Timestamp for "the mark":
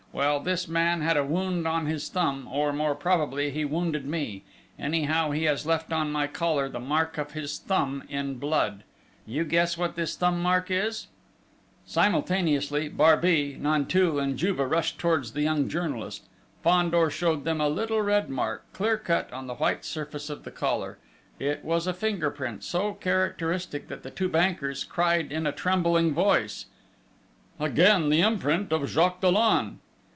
6.67-7.17